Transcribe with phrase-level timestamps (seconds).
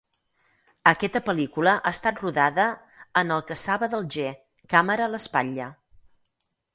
[0.91, 2.65] Aquesta pel·lícula ha estat rodada
[3.21, 4.31] en l'Alcassaba d'Alger,
[4.75, 5.69] càmera a l'espatlla.